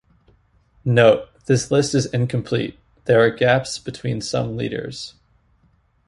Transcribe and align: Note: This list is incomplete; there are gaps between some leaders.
Note: 0.83 1.29
This 1.45 1.69
list 1.69 1.93
is 1.93 2.07
incomplete; 2.07 2.79
there 3.05 3.23
are 3.23 3.29
gaps 3.29 3.77
between 3.77 4.19
some 4.19 4.57
leaders. 4.57 5.13